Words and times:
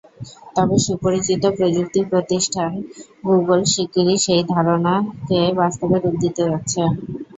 তবে 0.55 0.75
সুপরিচিত 0.85 1.43
প্রযুক্তি 1.57 2.01
প্রতিষ্ঠান 2.11 2.71
গুগল 3.27 3.59
শিগগিরই 3.65 4.17
সেই 4.25 4.41
ধারণাকে 4.53 5.39
বাস্তবে 5.59 5.97
রূপ 5.97 6.15
দিতে 6.23 6.41
যাচ্ছে। 6.49 6.81